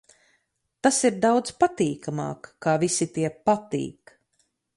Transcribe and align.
Tas 0.87 1.01
ir 1.09 1.19
daudz 1.25 1.53
patīkamāk, 1.65 2.49
kā 2.67 2.75
visi 2.85 3.09
tie 3.19 3.33
"Patīk". 3.51 4.17